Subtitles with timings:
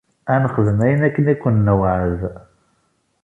[0.33, 2.21] Ad nexdem ayen akken i k-newɛed.